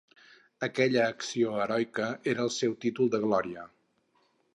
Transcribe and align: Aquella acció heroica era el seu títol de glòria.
Aquella 0.67 1.03
acció 1.15 1.51
heroica 1.65 2.07
era 2.33 2.45
el 2.47 2.51
seu 2.55 2.73
títol 2.87 3.13
de 3.17 3.21
glòria. 3.27 3.67